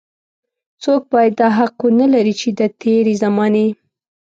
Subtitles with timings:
[0.83, 3.67] څوک بايد دا حق ونه لري چې د تېرې زمانې.